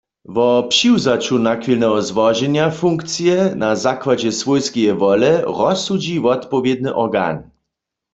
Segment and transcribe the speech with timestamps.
[0.35, 7.35] Wo přiwzaću nachwilneho złoženja funkcije na zakładźe swójskeje wole rozsudźi wotpowědny organ.